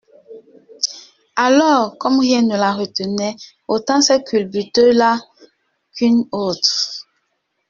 Alors, 1.35 1.95
comme 1.99 2.19
rien 2.21 2.41
ne 2.41 2.57
la 2.57 2.73
retenait, 2.73 3.35
autant 3.67 4.01
cette 4.01 4.25
culbute-là 4.25 5.19
qu'une 5.95 6.25
autre. 6.31 7.07